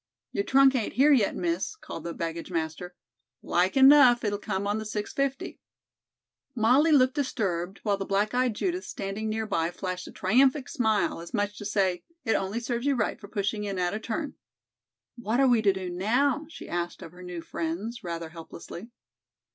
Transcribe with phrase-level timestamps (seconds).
[0.31, 2.95] "Your trunk ain't here, yet, Miss," called the baggage master.
[3.43, 5.59] "Like enough it'll come on the 6.50."
[6.55, 11.35] Molly looked disturbed, while the black eyed Judith standing nearby flashed a triumphant smile, as
[11.35, 14.33] much as to say: "It only serves you right for pushing in out of turn."
[15.17, 18.89] "What are we to do now?" she asked of her new friends, rather helplessly.